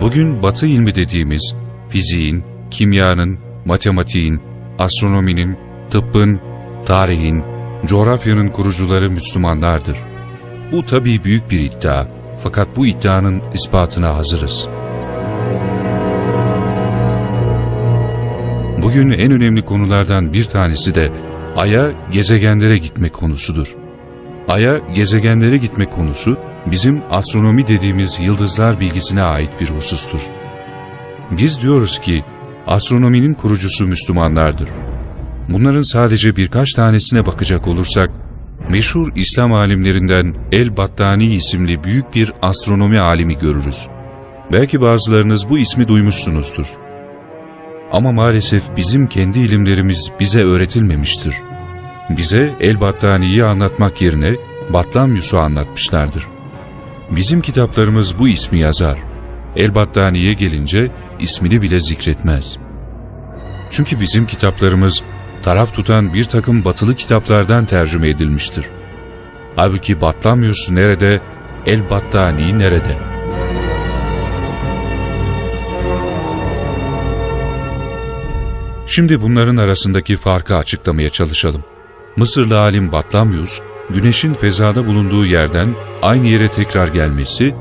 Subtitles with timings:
[0.00, 1.54] Bugün Batı ilmi dediğimiz
[1.88, 4.40] fiziğin, kimyanın, matematiğin,
[4.78, 5.56] astronominin,
[5.90, 6.40] tıbbın,
[6.86, 7.42] tarihin,
[7.86, 9.98] coğrafyanın kurucuları Müslümanlardır.
[10.72, 12.06] Bu tabii büyük bir iddia
[12.38, 14.68] fakat bu iddianın ispatına hazırız.
[18.82, 21.12] Bugün en önemli konulardan bir tanesi de
[21.56, 23.74] Ay'a gezegenlere gitmek konusudur.
[24.48, 30.20] Ay'a gezegenlere gitmek konusu bizim astronomi dediğimiz yıldızlar bilgisine ait bir husustur.
[31.30, 32.24] Biz diyoruz ki
[32.66, 34.68] astronominin kurucusu Müslümanlardır.
[35.48, 38.10] Bunların sadece birkaç tanesine bakacak olursak,
[38.68, 43.86] meşhur İslam alimlerinden El-Battani isimli büyük bir astronomi alimi görürüz.
[44.52, 46.66] Belki bazılarınız bu ismi duymuşsunuzdur.
[47.92, 51.34] Ama maalesef bizim kendi ilimlerimiz bize öğretilmemiştir.
[52.10, 54.34] Bize El-Battani'yi anlatmak yerine
[54.72, 56.37] Batlamyus'u anlatmışlardır.
[57.10, 58.98] Bizim kitaplarımız bu ismi yazar.
[59.56, 62.56] El-Battani'ye gelince ismini bile zikretmez.
[63.70, 65.02] Çünkü bizim kitaplarımız
[65.42, 68.64] taraf tutan bir takım batılı kitaplardan tercüme edilmiştir.
[69.56, 71.20] Halbuki Batlamyus nerede,
[71.66, 72.96] El-Battani nerede?
[78.86, 81.64] Şimdi bunların arasındaki farkı açıklamaya çalışalım.
[82.16, 87.54] Mısırlı alim Batlamyus, güneşin fezada bulunduğu yerden aynı yere tekrar gelmesi,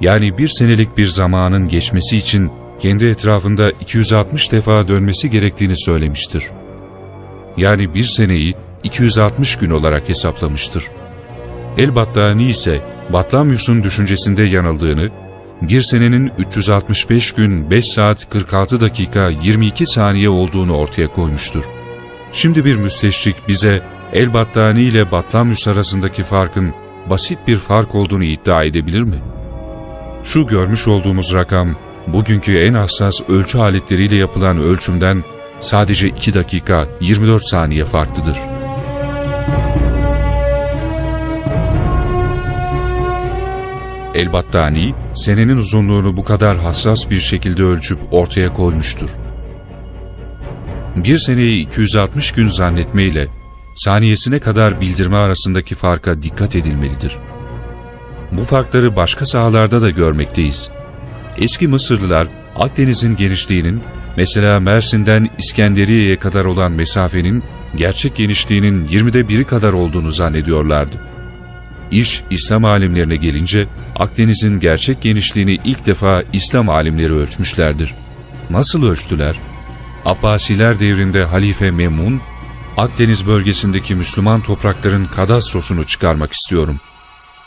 [0.00, 6.44] yani bir senelik bir zamanın geçmesi için kendi etrafında 260 defa dönmesi gerektiğini söylemiştir.
[7.56, 10.84] Yani bir seneyi 260 gün olarak hesaplamıştır.
[11.78, 12.80] El-Battani ise
[13.12, 15.10] Batlamyus'un düşüncesinde yanıldığını,
[15.62, 21.64] bir senenin 365 gün 5 saat 46 dakika 22 saniye olduğunu ortaya koymuştur.
[22.32, 23.82] Şimdi bir müsteşrik bize
[24.12, 26.74] El-Battani ile Batlamyus arasındaki farkın
[27.10, 29.16] basit bir fark olduğunu iddia edebilir mi?
[30.24, 35.24] Şu görmüş olduğumuz rakam, bugünkü en hassas ölçü aletleriyle yapılan ölçümden
[35.60, 38.38] sadece 2 dakika 24 saniye farklıdır.
[44.14, 49.10] El-Battani, senenin uzunluğunu bu kadar hassas bir şekilde ölçüp ortaya koymuştur.
[50.96, 53.41] Bir seneyi 260 gün zannetmeyle
[53.74, 57.16] saniyesine kadar bildirme arasındaki farka dikkat edilmelidir.
[58.32, 60.70] Bu farkları başka sahalarda da görmekteyiz.
[61.36, 63.82] Eski Mısırlılar Akdeniz'in genişliğinin,
[64.16, 67.42] mesela Mersin'den İskenderiye'ye kadar olan mesafenin
[67.76, 70.96] gerçek genişliğinin 20'de biri kadar olduğunu zannediyorlardı.
[71.90, 73.66] İş İslam alimlerine gelince
[73.96, 77.94] Akdeniz'in gerçek genişliğini ilk defa İslam alimleri ölçmüşlerdir.
[78.50, 79.36] Nasıl ölçtüler?
[80.04, 82.20] Abbasiler devrinde Halife Memun,
[82.76, 86.80] Akdeniz bölgesindeki Müslüman toprakların kadastrosunu çıkarmak istiyorum.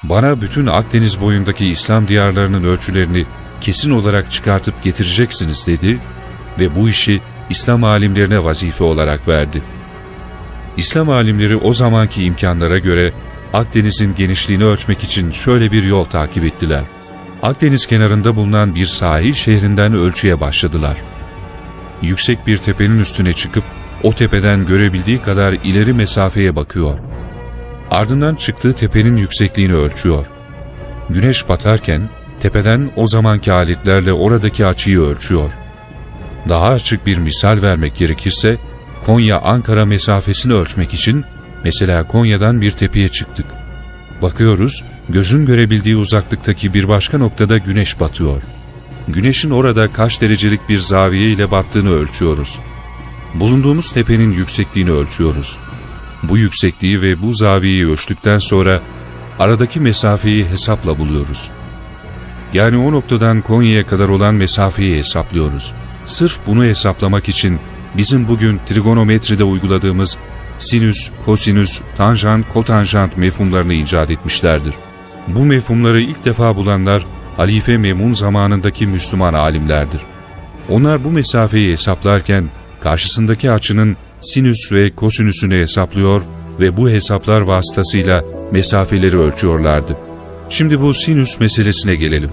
[0.04, 3.26] Bana bütün Akdeniz boyundaki İslam diyarlarının ölçülerini
[3.62, 6.00] kesin olarak çıkartıp getireceksiniz dedi
[6.60, 9.62] ve bu işi İslam alimlerine vazife olarak verdi.
[10.78, 13.14] İslam alimleri o zamanki imkanlara göre
[13.54, 16.84] Akdeniz'in genişliğini ölçmek için şöyle bir yol takip ettiler.
[17.44, 20.98] Akdeniz kenarında bulunan bir sahil şehrinden ölçüye başladılar.
[22.02, 23.64] Yüksek bir tepenin üstüne çıkıp
[24.06, 27.00] o tepeden görebildiği kadar ileri mesafeye bakıyor.
[27.92, 30.26] Ardından çıktığı tepenin yüksekliğini ölçüyor.
[31.10, 32.10] Güneş batarken
[32.40, 35.52] tepeden o zamanki aletlerle oradaki açıyı ölçüyor.
[36.50, 38.58] Daha açık bir misal vermek gerekirse,
[39.06, 41.24] Konya-Ankara mesafesini ölçmek için
[41.64, 43.46] mesela Konya'dan bir tepeye çıktık.
[44.22, 48.42] Bakıyoruz, gözün görebildiği uzaklıktaki bir başka noktada güneş batıyor.
[49.08, 52.60] Güneşin orada kaç derecelik bir zaviye ile battığını ölçüyoruz.
[53.34, 55.58] Bulunduğumuz tepenin yüksekliğini ölçüyoruz.
[56.24, 58.82] Bu yüksekliği ve bu zaviyeyi ölçtükten sonra
[59.40, 61.50] aradaki mesafeyi hesapla buluyoruz.
[62.54, 65.74] Yani o noktadan Konya'ya kadar olan mesafeyi hesaplıyoruz.
[66.06, 67.60] Sırf bunu hesaplamak için
[67.98, 70.18] bizim bugün trigonometride uyguladığımız
[70.60, 74.74] sinüs, kosinüs, tanjant, kotanjant mefhumlarını icat etmişlerdir.
[75.28, 77.06] Bu mefhumları ilk defa bulanlar
[77.38, 80.02] Halife Memun zamanındaki Müslüman alimlerdir.
[80.70, 82.50] Onlar bu mesafeyi hesaplarken
[82.86, 86.22] karşısındaki açının sinüs ve kosinüsünü hesaplıyor
[86.60, 89.98] ve bu hesaplar vasıtasıyla mesafeleri ölçüyorlardı.
[90.50, 92.32] Şimdi bu sinüs meselesine gelelim.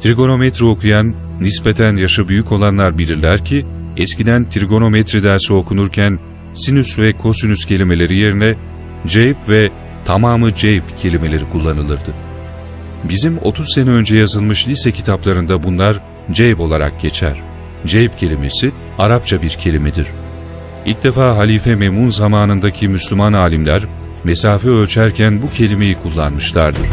[0.00, 3.66] Trigonometri okuyan, nispeten yaşı büyük olanlar bilirler ki,
[3.96, 6.18] eskiden trigonometri dersi okunurken
[6.54, 8.54] sinüs ve kosinüs kelimeleri yerine
[9.06, 9.70] ceyp ve
[10.04, 12.14] tamamı ceyp kelimeleri kullanılırdı.
[13.08, 16.00] Bizim 30 sene önce yazılmış lise kitaplarında bunlar
[16.32, 17.55] ceyb olarak geçer.
[17.86, 20.06] Ceyb kelimesi Arapça bir kelimedir.
[20.86, 23.82] İlk defa Halife Memun zamanındaki Müslüman alimler
[24.24, 26.86] mesafe ölçerken bu kelimeyi kullanmışlardır.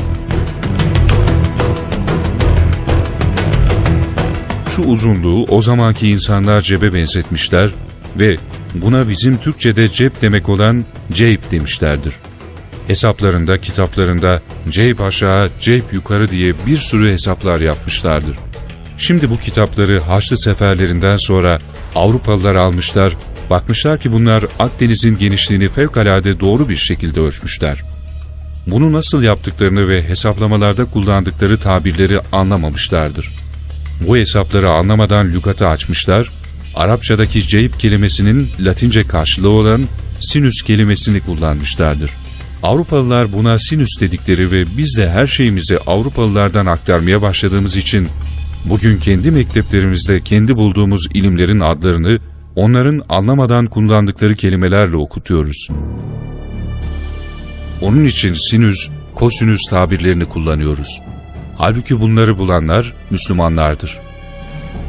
[4.76, 7.72] Şu uzunluğu o zamanki insanlar cebe benzetmişler
[8.20, 8.38] ve
[8.76, 12.14] buna bizim Türkçe'de cep demek olan ceyp demişlerdir.
[12.88, 18.38] Hesaplarında, kitaplarında ceyp aşağı, ceyp yukarı diye bir sürü hesaplar yapmışlardır.
[19.06, 21.60] Şimdi bu kitapları Haçlı seferlerinden sonra
[21.96, 23.18] Avrupalılar almışlar,
[23.50, 27.84] bakmışlar ki bunlar Akdeniz'in genişliğini fevkalade doğru bir şekilde ölçmüşler.
[28.68, 33.36] Bunu nasıl yaptıklarını ve hesaplamalarda kullandıkları tabirleri anlamamışlardır.
[34.08, 36.32] Bu hesapları anlamadan lügatı açmışlar,
[36.76, 39.84] Arapçadaki ceyp kelimesinin Latince karşılığı olan
[40.20, 42.12] sinüs kelimesini kullanmışlardır.
[42.64, 48.08] Avrupalılar buna sinüs dedikleri ve biz de her şeyimizi Avrupalılardan aktarmaya başladığımız için
[48.66, 52.20] bugün kendi mekteplerimizde kendi bulduğumuz ilimlerin adlarını
[52.56, 55.68] onların anlamadan kullandıkları kelimelerle okutuyoruz.
[57.82, 61.02] Onun için sinüs, kosinüs tabirlerini kullanıyoruz.
[61.58, 64.00] Halbuki bunları bulanlar Müslümanlardır.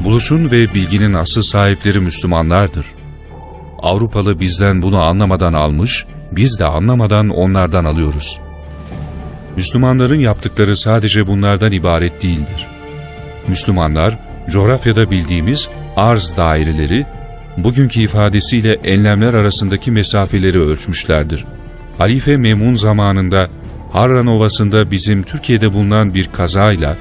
[0.04, 2.86] Buluşun ve bilginin asıl sahipleri Müslümanlardır.
[3.82, 8.38] Avrupalı bizden bunu anlamadan almış, biz de anlamadan onlardan alıyoruz.
[9.56, 12.73] Müslümanların yaptıkları sadece bunlardan ibaret değildir.
[13.48, 14.18] Müslümanlar,
[14.50, 17.06] coğrafyada bildiğimiz arz daireleri,
[17.56, 21.44] bugünkü ifadesiyle enlemler arasındaki mesafeleri ölçmüşlerdir.
[21.98, 23.48] Halife Memun zamanında
[23.92, 26.96] Harran Ovası'nda bizim Türkiye'de bulunan bir kazayla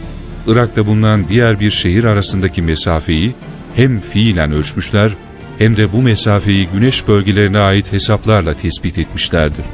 [0.47, 3.35] Irak'ta bulunan diğer bir şehir arasındaki mesafeyi
[3.75, 5.11] hem fiilen ölçmüşler
[5.57, 9.65] hem de bu mesafeyi güneş bölgelerine ait hesaplarla tespit etmişlerdir.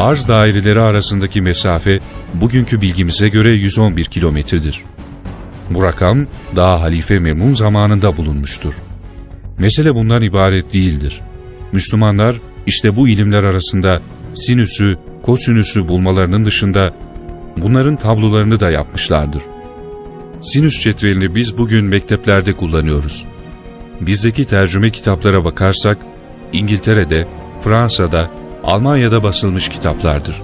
[0.00, 2.00] Arz daireleri arasındaki mesafe
[2.34, 4.82] bugünkü bilgimize göre 111 kilometredir.
[5.70, 6.26] Bu rakam
[6.56, 8.74] daha Halife Memun zamanında bulunmuştur.
[9.58, 11.20] Mesele bundan ibaret değildir.
[11.72, 14.02] Müslümanlar işte bu ilimler arasında
[14.34, 16.94] sinüsü, kosinüsü bulmalarının dışında
[17.56, 19.42] bunların tablolarını da yapmışlardır.
[20.40, 23.24] Sinüs cetvelini biz bugün mekteplerde kullanıyoruz.
[24.00, 25.98] Bizdeki tercüme kitaplara bakarsak
[26.52, 27.28] İngiltere'de,
[27.64, 28.30] Fransa'da,
[28.64, 30.42] Almanya'da basılmış kitaplardır.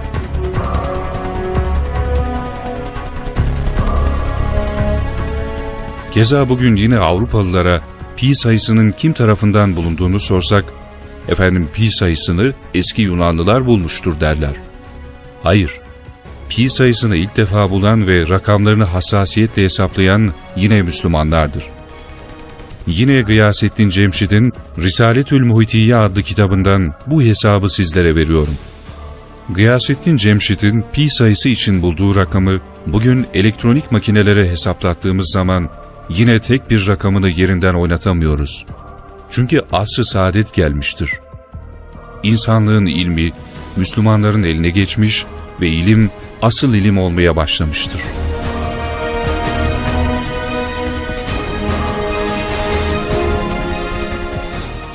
[6.11, 7.81] Keza bugün yine Avrupalılara
[8.17, 10.65] pi sayısının kim tarafından bulunduğunu sorsak,
[11.29, 14.55] efendim pi sayısını eski Yunanlılar bulmuştur derler.
[15.43, 15.81] Hayır,
[16.49, 21.65] pi sayısını ilk defa bulan ve rakamlarını hassasiyetle hesaplayan yine Müslümanlardır.
[22.87, 28.55] Yine Gıyasettin Cemşid'in Risaletül Muhitiye adlı kitabından bu hesabı sizlere veriyorum.
[29.49, 35.71] Gıyasettin Cemşid'in pi sayısı için bulduğu rakamı bugün elektronik makinelere hesaplattığımız zaman
[36.09, 38.67] yine tek bir rakamını yerinden oynatamıyoruz.
[39.31, 41.13] Çünkü asr-ı saadet gelmiştir.
[42.23, 43.33] İnsanlığın ilmi
[43.77, 45.27] Müslümanların eline geçmiş
[45.61, 46.11] ve ilim
[46.43, 48.01] asıl ilim olmaya başlamıştır.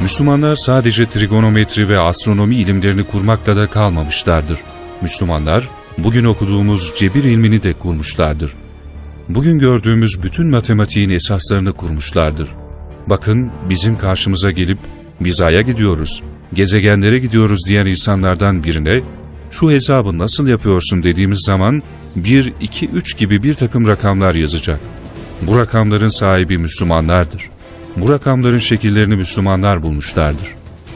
[0.02, 4.60] Müslümanlar sadece trigonometri ve astronomi ilimlerini kurmakla da kalmamışlardır.
[5.02, 8.54] Müslümanlar bugün okuduğumuz cebir ilmini de kurmuşlardır.
[9.30, 12.50] Bugün gördüğümüz bütün matematiğin esaslarını kurmuşlardır.
[13.08, 14.78] Bakın bizim karşımıza gelip
[15.20, 19.02] biz Ay'a gidiyoruz, gezegenlere gidiyoruz diyen insanlardan birine
[19.54, 21.84] şu hesabı nasıl yapıyorsun dediğimiz zaman
[22.16, 24.80] 1, 2, 3 gibi bir takım rakamlar yazacak.
[25.42, 27.50] Bu rakamların sahibi Müslümanlardır.
[27.98, 30.48] Bu rakamların şekillerini Müslümanlar bulmuşlardır.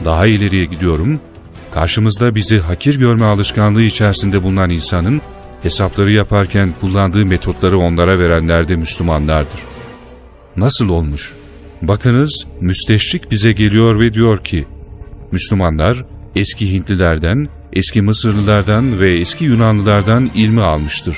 [0.04, 1.20] Daha ileriye gidiyorum,
[1.70, 5.20] karşımızda bizi hakir görme alışkanlığı içerisinde bulunan insanın
[5.62, 9.60] hesapları yaparken kullandığı metotları onlara verenler de Müslümanlardır.
[10.56, 11.32] Nasıl olmuş?
[11.82, 14.66] Bakınız müsteşrik bize geliyor ve diyor ki,
[15.32, 16.04] Müslümanlar
[16.36, 21.16] eski Hintlilerden, eski Mısırlılardan ve eski Yunanlılardan ilmi almıştır.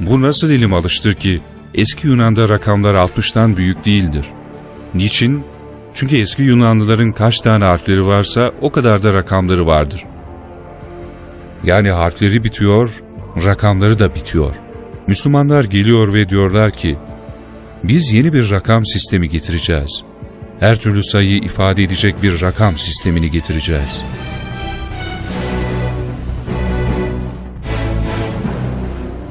[0.00, 1.40] Bu nasıl ilim alıştır ki
[1.74, 4.26] eski Yunan'da rakamlar 60'tan büyük değildir.
[4.94, 5.44] Niçin?
[5.94, 10.04] Çünkü eski Yunanlıların kaç tane harfleri varsa o kadar da rakamları vardır.
[11.64, 13.02] Yani harfleri bitiyor,
[13.44, 14.54] rakamları da bitiyor.
[15.06, 16.98] Müslümanlar geliyor ve diyorlar ki,
[17.84, 20.02] biz yeni bir rakam sistemi getireceğiz.
[20.60, 24.02] Her türlü sayıyı ifade edecek bir rakam sistemini getireceğiz.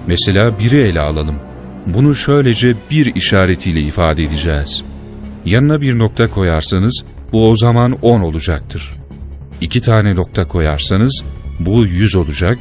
[0.07, 1.35] Mesela biri ele alalım.
[1.85, 4.83] Bunu şöylece bir işaretiyle ifade edeceğiz.
[5.45, 8.93] Yanına bir nokta koyarsanız bu o zaman 10 olacaktır.
[9.61, 11.23] İki tane nokta koyarsanız
[11.59, 12.57] bu 100 olacak.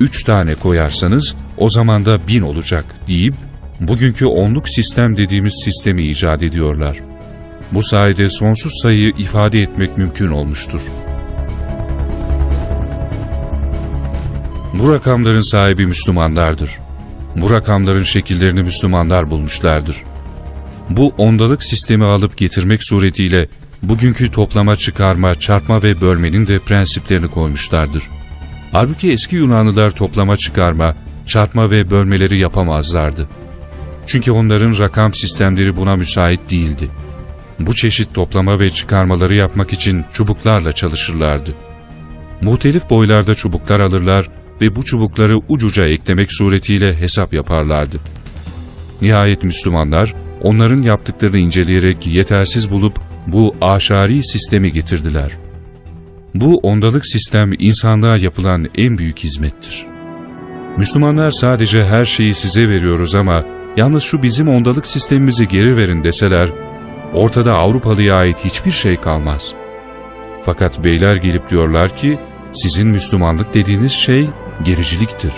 [0.00, 3.34] Üç tane koyarsanız o zaman da 1000 olacak deyip
[3.80, 7.00] bugünkü onluk sistem dediğimiz sistemi icat ediyorlar.
[7.72, 10.80] Bu sayede sonsuz sayıyı ifade etmek mümkün olmuştur.
[14.84, 16.70] Bu rakamların sahibi Müslümanlardır.
[17.36, 19.96] Bu rakamların şekillerini Müslümanlar bulmuşlardır.
[20.90, 23.48] Bu ondalık sistemi alıp getirmek suretiyle
[23.82, 28.02] bugünkü toplama, çıkarma, çarpma ve bölmenin de prensiplerini koymuşlardır.
[28.72, 33.28] Halbuki eski Yunanlılar toplama, çıkarma, çarpma ve bölmeleri yapamazlardı.
[34.06, 36.90] Çünkü onların rakam sistemleri buna müsait değildi.
[37.60, 41.54] Bu çeşit toplama ve çıkarmaları yapmak için çubuklarla çalışırlardı.
[42.40, 44.28] Muhtelif boylarda çubuklar alırlar
[44.64, 48.00] ve bu çubukları ucuca eklemek suretiyle hesap yaparlardı.
[49.02, 55.32] Nihayet Müslümanlar onların yaptıklarını inceleyerek yetersiz bulup bu aşari sistemi getirdiler.
[56.34, 59.86] Bu ondalık sistem insanlığa yapılan en büyük hizmettir.
[60.76, 63.44] Müslümanlar sadece her şeyi size veriyoruz ama
[63.76, 66.48] yalnız şu bizim ondalık sistemimizi geri verin deseler,
[67.12, 69.54] ortada Avrupalıya ait hiçbir şey kalmaz.
[70.44, 72.18] Fakat beyler gelip diyorlar ki,
[72.52, 74.28] sizin Müslümanlık dediğiniz şey
[74.64, 75.32] gericiliktir.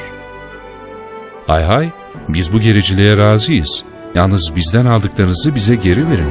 [1.46, 1.90] Hay hay,
[2.28, 3.84] biz bu gericiliğe razıyız.
[4.14, 6.30] Yalnız bizden aldıklarınızı bize geri verin.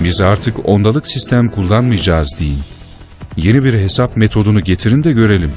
[0.00, 2.60] Biz artık ondalık sistem kullanmayacağız deyin.
[3.36, 5.52] Yeni bir hesap metodunu getirin de görelim.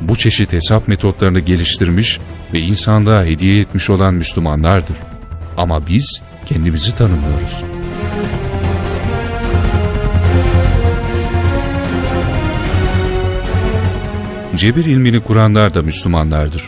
[0.00, 2.20] Bu çeşit hesap metotlarını geliştirmiş
[2.52, 4.96] ve insanlığa hediye etmiş olan Müslümanlardır.
[5.56, 7.73] Ama biz kendimizi tanımıyoruz.
[14.56, 16.62] Cebir ilmini kuranlar da Müslümanlardır.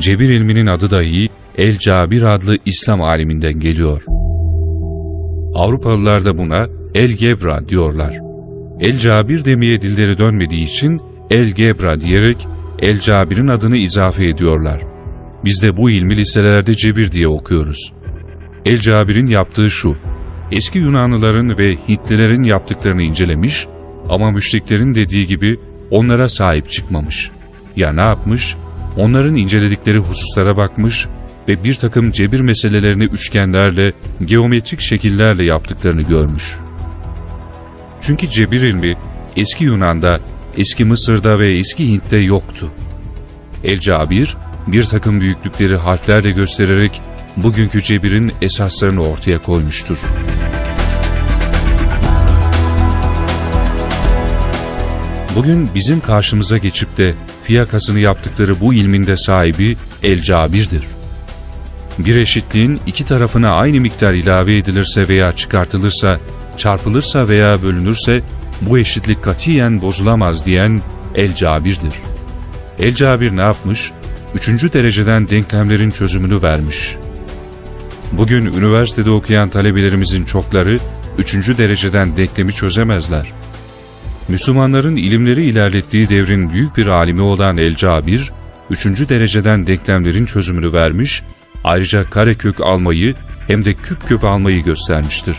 [0.00, 4.02] Cebir ilminin adı dahi El-Cabir adlı İslam aliminden geliyor.
[5.54, 8.18] Avrupalılar da buna El-Gebra diyorlar.
[8.80, 12.46] El-Cabir demeye dilleri dönmediği için El-Gebra diyerek
[12.78, 14.82] El Cabir'in adını izafe ediyorlar.
[15.44, 17.92] Biz de bu ilmi liselerde Cebir diye okuyoruz.
[18.64, 19.96] El Cabir'in yaptığı şu,
[20.52, 23.66] eski Yunanlıların ve Hintlilerin yaptıklarını incelemiş
[24.08, 25.58] ama müşriklerin dediği gibi
[25.90, 27.30] onlara sahip çıkmamış.
[27.76, 28.56] Ya ne yapmış?
[28.96, 31.06] Onların inceledikleri hususlara bakmış
[31.48, 33.92] ve bir takım cebir meselelerini üçgenlerle,
[34.24, 36.56] geometrik şekillerle yaptıklarını görmüş.
[38.00, 38.96] Çünkü cebir ilmi
[39.36, 40.20] eski Yunan'da,
[40.56, 42.70] eski Mısır'da ve eski Hint'te yoktu.
[43.64, 47.02] El-Cabir, bir takım büyüklükleri harflerle göstererek
[47.36, 49.98] bugünkü cebirin esaslarını ortaya koymuştur.
[55.36, 60.82] Bugün bizim karşımıza geçip de fiyakasını yaptıkları bu ilmin de sahibi El-Cabir'dir.
[61.98, 66.20] Bir eşitliğin iki tarafına aynı miktar ilave edilirse veya çıkartılırsa,
[66.56, 68.22] çarpılırsa veya bölünürse
[68.60, 70.82] bu eşitlik katiyen bozulamaz diyen
[71.14, 71.94] El-Cabir'dir.
[72.78, 73.92] El-Cabir ne yapmış?
[74.34, 76.96] Üçüncü dereceden denklemlerin çözümünü vermiş.
[78.12, 80.78] Bugün üniversitede okuyan talebelerimizin çokları
[81.18, 83.32] üçüncü dereceden denklemi çözemezler.
[84.30, 88.32] Müslümanların ilimleri ilerlettiği devrin büyük bir alimi olan El-Cabir,
[88.70, 91.22] üçüncü dereceden denklemlerin çözümünü vermiş,
[91.64, 93.14] ayrıca karekök almayı
[93.46, 95.36] hem de küp küp almayı göstermiştir.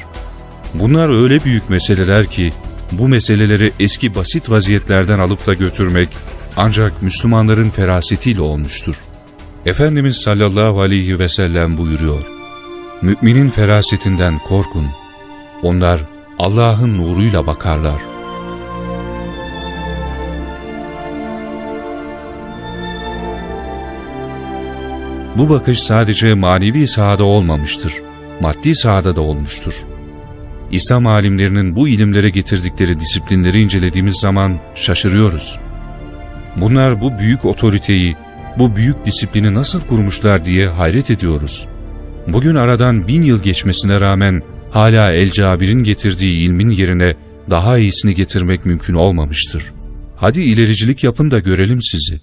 [0.74, 2.53] Bunlar öyle büyük meseleler ki,
[2.91, 6.10] bu meseleleri eski basit vaziyetlerden alıp da götürmek
[6.57, 8.95] ancak Müslümanların ferasetiyle olmuştur.
[9.65, 12.21] Efendimiz sallallahu aleyhi ve sellem buyuruyor,
[13.01, 14.88] Müminin ferasetinden korkun,
[15.62, 16.01] onlar
[16.39, 18.11] Allah'ın nuruyla bakarlar.
[25.38, 27.94] Bu bakış sadece manevi sahada olmamıştır,
[28.42, 29.74] maddi sahada da olmuştur.
[30.72, 35.60] İslam alimlerinin bu ilimlere getirdikleri disiplinleri incelediğimiz zaman şaşırıyoruz.
[36.56, 38.16] Bunlar bu büyük otoriteyi,
[38.58, 41.68] bu büyük disiplini nasıl kurmuşlar diye hayret ediyoruz.
[42.28, 47.15] Bugün aradan bin yıl geçmesine rağmen hala El Cabir'in getirdiği ilmin yerine
[47.50, 49.74] daha iyisini getirmek mümkün olmamıştır.
[50.15, 52.22] Hadi ilericilik yapın da görelim sizi.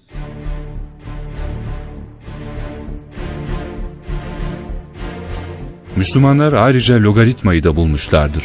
[5.99, 8.43] Müslümanlar ayrıca logaritmayı da bulmuşlardır.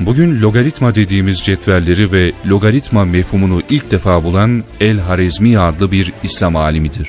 [0.00, 7.08] Bugün logaritma dediğimiz cetvelleri ve logaritma mefhumunu ilk defa bulan El-Harezmi adlı bir İslam alimidir.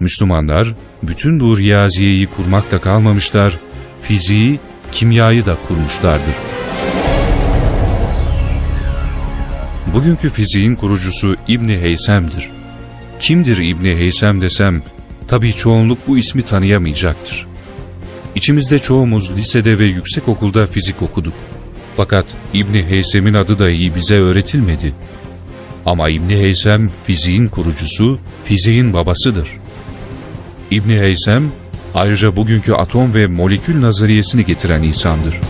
[0.00, 3.58] Müslümanlar bütün bu riyaziyeyi kurmakla kalmamışlar,
[4.02, 4.60] fiziği,
[4.92, 6.34] kimyayı da kurmuşlardır.
[9.94, 12.50] Bugünkü fiziğin kurucusu İbni Heysem'dir.
[13.18, 14.82] Kimdir İbni Heysem desem,
[15.28, 17.47] tabii çoğunluk bu ismi tanıyamayacaktır.
[18.34, 21.34] İçimizde çoğumuz lisede ve yüksek okulda fizik okuduk.
[21.96, 24.94] Fakat İbni Heysem'in adı dahi bize öğretilmedi.
[25.86, 29.48] Ama İbni Heysem fiziğin kurucusu, fiziğin babasıdır.
[30.70, 31.52] İbni Heysem
[31.94, 35.40] ayrıca bugünkü atom ve molekül nazariyesini getiren insandır.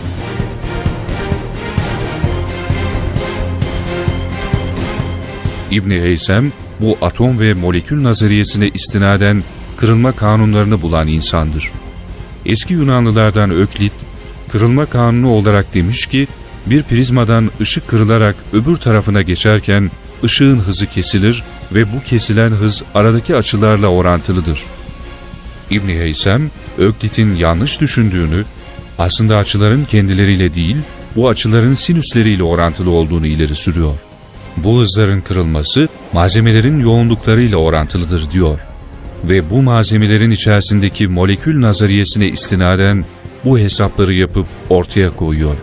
[5.71, 9.43] İbni Heysem bu atom ve molekül nazariyesine istinaden
[9.77, 11.71] kırılma kanunlarını bulan insandır.
[12.45, 13.93] Eski Yunanlılardan Öklit,
[14.51, 16.27] kırılma kanunu olarak demiş ki,
[16.65, 19.91] bir prizmadan ışık kırılarak öbür tarafına geçerken
[20.23, 24.63] ışığın hızı kesilir ve bu kesilen hız aradaki açılarla orantılıdır.
[25.69, 28.45] İbni Heysem, Öklit'in yanlış düşündüğünü,
[28.97, 30.77] aslında açıların kendileriyle değil,
[31.15, 33.95] bu açıların sinüsleriyle orantılı olduğunu ileri sürüyor.
[34.57, 38.59] Bu hızların kırılması malzemelerin yoğunluklarıyla orantılıdır diyor
[39.23, 43.05] ve bu malzemelerin içerisindeki molekül nazariyesine istinaden
[43.45, 45.55] bu hesapları yapıp ortaya koyuyor.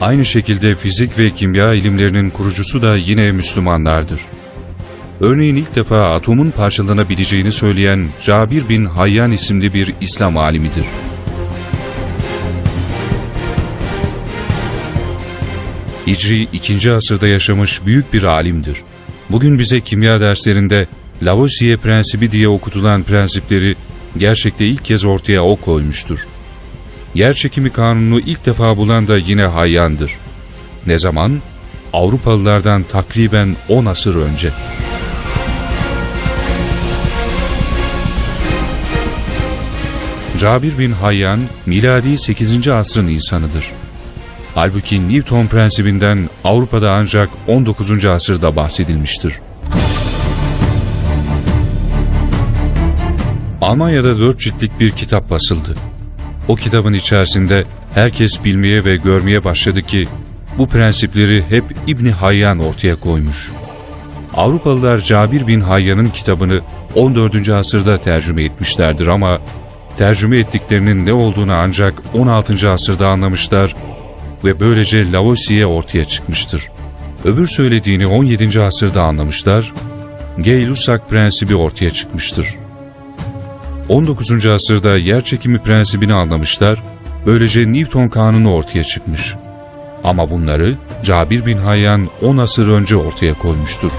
[0.00, 4.20] Aynı şekilde fizik ve kimya ilimlerinin kurucusu da yine Müslümanlardır.
[5.20, 10.84] Örneğin ilk defa atomun parçalanabileceğini söyleyen Cabir bin Hayyan isimli bir İslam alimidir.
[16.06, 16.92] Hicri 2.
[16.92, 18.76] asırda yaşamış büyük bir alimdir.
[19.30, 20.86] Bugün bize kimya derslerinde
[21.22, 23.76] Lavoisier prensibi diye okutulan prensipleri
[24.16, 26.18] gerçekte ilk kez ortaya o koymuştur.
[27.14, 30.12] Yer çekimi kanunu ilk defa bulan da yine Hayyan'dır.
[30.86, 31.40] Ne zaman?
[31.92, 34.50] Avrupalılardan takriben 10 asır önce.
[40.38, 42.68] Cabir bin Hayyan, miladi 8.
[42.68, 43.70] asrın insanıdır.
[44.54, 48.04] Halbuki Newton prensibinden Avrupa'da ancak 19.
[48.04, 49.34] asırda bahsedilmiştir.
[53.62, 55.74] Almanya'da dört ciltlik bir kitap basıldı.
[56.48, 60.08] O kitabın içerisinde herkes bilmeye ve görmeye başladı ki
[60.58, 63.50] bu prensipleri hep İbni Hayyan ortaya koymuş.
[64.34, 66.60] Avrupalılar Cabir bin Hayyan'ın kitabını
[66.94, 67.48] 14.
[67.48, 69.38] asırda tercüme etmişlerdir ama
[69.96, 72.70] tercüme ettiklerinin ne olduğunu ancak 16.
[72.70, 73.76] asırda anlamışlar
[74.44, 76.68] ve böylece Lavoisier ortaya çıkmıştır.
[77.24, 78.60] Öbür söylediğini 17.
[78.60, 79.72] asırda anlamışlar,
[80.38, 82.61] Gay-Lussac prensibi ortaya çıkmıştır.
[83.88, 84.46] 19.
[84.46, 86.82] asırda yer çekimi prensibini anlamışlar,
[87.26, 89.34] böylece Newton kanunu ortaya çıkmış.
[90.04, 93.92] Ama bunları Cabir bin Hayyan 10 asır önce ortaya koymuştur.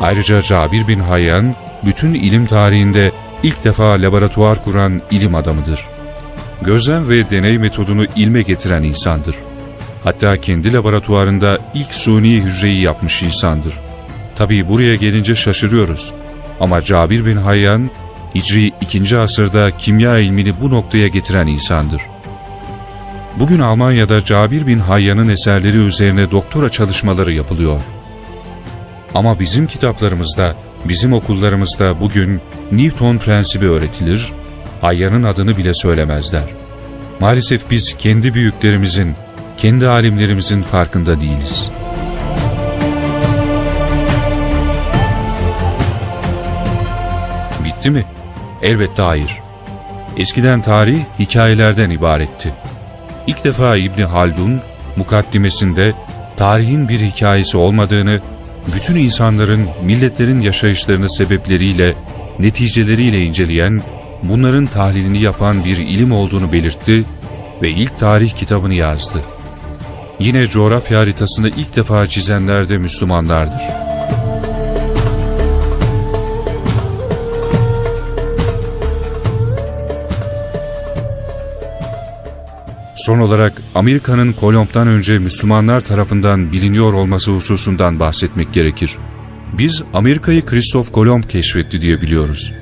[0.00, 5.86] Ayrıca Cabir bin Hayyan, bütün ilim tarihinde ilk defa laboratuvar kuran ilim adamıdır.
[6.62, 9.36] Gözlem ve deney metodunu ilme getiren insandır.
[10.04, 13.74] Hatta kendi laboratuvarında ilk suni hücreyi yapmış insandır.
[14.36, 16.12] Tabi buraya gelince şaşırıyoruz.
[16.60, 17.90] Ama Cabir bin Hayyan,
[18.34, 19.18] Hicri 2.
[19.18, 22.02] asırda kimya ilmini bu noktaya getiren insandır.
[23.36, 27.80] Bugün Almanya'da Cabir bin Hayyan'ın eserleri üzerine doktora çalışmaları yapılıyor.
[29.14, 32.40] Ama bizim kitaplarımızda, bizim okullarımızda bugün
[32.72, 34.32] Newton prensibi öğretilir,
[34.80, 36.44] Hayyan'ın adını bile söylemezler.
[37.20, 39.14] Maalesef biz kendi büyüklerimizin,
[39.60, 41.70] kendi alimlerimizin farkında değiliz.
[47.64, 48.04] Bitti mi?
[48.62, 49.38] Elbette hayır.
[50.16, 52.54] Eskiden tarih hikayelerden ibaretti.
[53.26, 54.60] İlk defa İbni Haldun,
[54.96, 55.92] mukaddimesinde
[56.36, 58.20] tarihin bir hikayesi olmadığını,
[58.76, 61.94] bütün insanların, milletlerin yaşayışlarını sebepleriyle,
[62.38, 63.82] neticeleriyle inceleyen,
[64.22, 67.04] bunların tahlilini yapan bir ilim olduğunu belirtti
[67.62, 69.22] ve ilk tarih kitabını yazdı.
[70.20, 73.62] Yine coğrafya haritasını ilk defa çizenler de Müslümanlardır.
[82.96, 88.96] Son olarak Amerika'nın Kolomb'dan önce Müslümanlar tarafından biliniyor olması hususundan bahsetmek gerekir.
[89.58, 92.52] Biz Amerika'yı Kristof Kolomb keşfetti diye biliyoruz.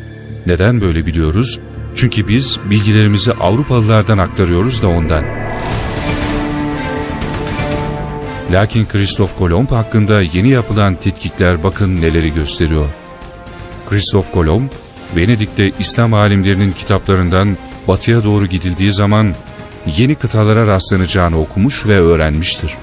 [0.47, 1.61] Neden böyle biliyoruz?
[1.95, 5.25] Çünkü biz bilgilerimizi Avrupalılardan aktarıyoruz da ondan.
[8.51, 12.87] Lakin Kristof Kolomb hakkında yeni yapılan tetkikler bakın neleri gösteriyor.
[13.89, 14.69] Kristof Kolomb,
[15.17, 17.57] Venedik'te İslam alimlerinin kitaplarından
[17.89, 19.35] batıya doğru gidildiği zaman
[19.97, 22.75] yeni kıtalara rastlanacağını okumuş ve öğrenmiştir.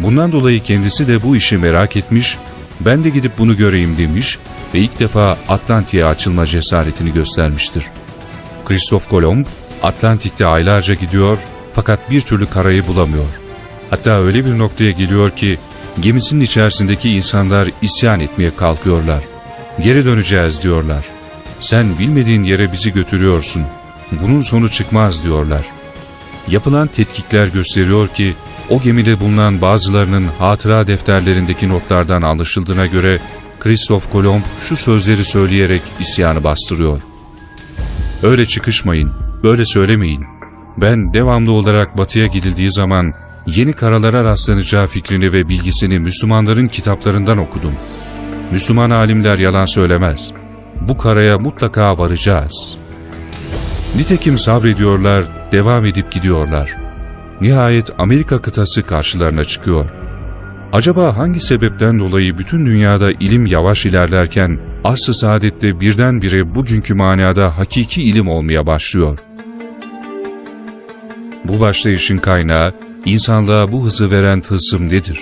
[0.00, 2.38] Bundan dolayı kendisi de bu işi merak etmiş,
[2.80, 4.38] ben de gidip bunu göreyim demiş
[4.74, 7.84] ve ilk defa Atlantik'e açılma cesaretini göstermiştir.
[8.64, 9.46] Kristof Kolomb,
[9.82, 11.38] Atlantik'te aylarca gidiyor
[11.74, 13.41] fakat bir türlü karayı bulamıyor.
[13.92, 15.58] Hatta öyle bir noktaya geliyor ki
[16.00, 19.24] gemisinin içerisindeki insanlar isyan etmeye kalkıyorlar.
[19.82, 21.04] Geri döneceğiz diyorlar.
[21.60, 23.62] Sen bilmediğin yere bizi götürüyorsun.
[24.12, 25.66] Bunun sonu çıkmaz diyorlar.
[26.48, 28.34] Yapılan tetkikler gösteriyor ki
[28.70, 33.18] o gemide bulunan bazılarının hatıra defterlerindeki notlardan anlaşıldığına göre
[33.60, 37.02] Kristof Kolomb şu sözleri söyleyerek isyanı bastırıyor.
[38.22, 40.24] Öyle çıkışmayın, böyle söylemeyin.
[40.76, 43.14] Ben devamlı olarak batıya gidildiği zaman
[43.46, 47.74] yeni karalara rastlanacağı fikrini ve bilgisini Müslümanların kitaplarından okudum.
[48.52, 50.32] Müslüman alimler yalan söylemez.
[50.80, 52.78] Bu karaya mutlaka varacağız.
[53.96, 56.76] Nitekim sabrediyorlar, devam edip gidiyorlar.
[57.40, 59.90] Nihayet Amerika kıtası karşılarına çıkıyor.
[60.72, 68.02] Acaba hangi sebepten dolayı bütün dünyada ilim yavaş ilerlerken asr-ı saadette birdenbire bugünkü manada hakiki
[68.02, 69.18] ilim olmaya başlıyor?
[71.44, 72.72] Bu başlayışın kaynağı
[73.04, 75.20] insanlığa bu hızı veren tılsım nedir?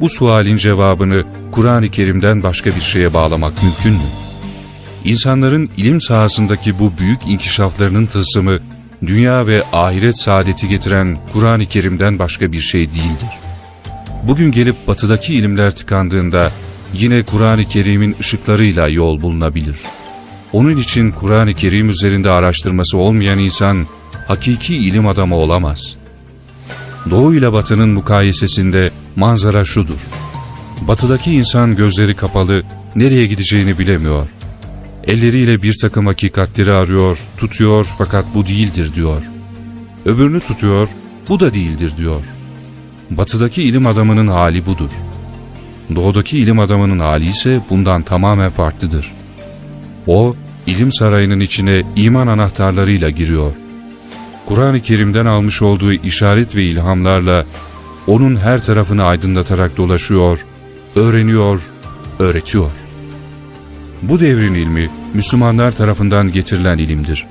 [0.00, 4.08] Bu sualin cevabını Kur'an-ı Kerim'den başka bir şeye bağlamak mümkün mü?
[5.04, 8.58] İnsanların ilim sahasındaki bu büyük inkişaflarının tılsımı,
[9.06, 13.30] dünya ve ahiret saadeti getiren Kur'an-ı Kerim'den başka bir şey değildir.
[14.22, 16.52] Bugün gelip batıdaki ilimler tıkandığında
[16.94, 19.76] yine Kur'an-ı Kerim'in ışıklarıyla yol bulunabilir.
[20.52, 23.86] Onun için Kur'an-ı Kerim üzerinde araştırması olmayan insan
[24.28, 25.96] hakiki ilim adamı olamaz.
[27.10, 30.00] Doğu ile batının mukayesesinde manzara şudur.
[30.80, 32.62] Batıdaki insan gözleri kapalı,
[32.96, 34.28] nereye gideceğini bilemiyor.
[35.04, 39.22] Elleriyle bir takım hakikatleri arıyor, tutuyor fakat bu değildir diyor.
[40.04, 40.88] Öbürünü tutuyor,
[41.28, 42.22] bu da değildir diyor.
[43.10, 44.90] Batıdaki ilim adamının hali budur.
[45.94, 49.12] Doğudaki ilim adamının hali ise bundan tamamen farklıdır.
[50.06, 53.54] O, ilim sarayının içine iman anahtarlarıyla giriyor.
[54.46, 57.46] Kur'an-ı Kerim'den almış olduğu işaret ve ilhamlarla
[58.06, 60.44] onun her tarafını aydınlatarak dolaşıyor,
[60.96, 61.60] öğreniyor,
[62.18, 62.70] öğretiyor.
[64.02, 67.26] Bu devrin ilmi Müslümanlar tarafından getirilen ilimdir.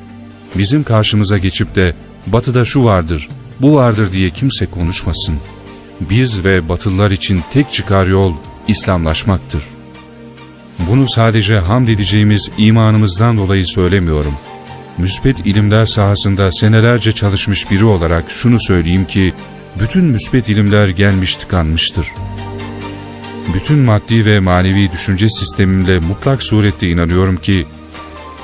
[0.56, 1.96] Bizim karşımıza geçip de
[2.28, 3.28] batıda şu vardır,
[3.62, 5.36] bu vardır diye kimse konuşmasın.
[6.02, 8.34] Biz ve Batılılar için tek çıkar yol
[8.68, 9.64] İslamlaşmaktır.
[10.80, 14.34] Bunu sadece hamd edeceğimiz imanımızdan dolayı söylemiyorum.
[14.98, 19.34] Müspet ilimler sahasında senelerce çalışmış biri olarak şunu söyleyeyim ki,
[19.80, 22.08] bütün müspet ilimler gelmiş tıkanmıştır.
[23.54, 27.66] Bütün maddi ve manevi düşünce sistemimle mutlak surette inanıyorum ki,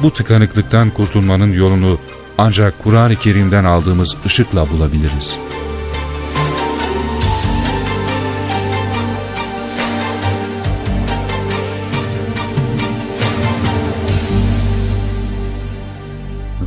[0.02, 2.00] bu tıkanıklıktan kurtulmanın yolunu
[2.38, 5.38] ancak Kur'an-ı Kerim'den aldığımız ışıkla bulabiliriz.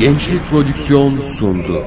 [0.00, 1.82] Gençlik Prodüksiyon sundu.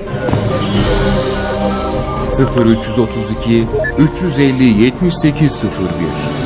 [2.58, 6.41] 0332 350 7801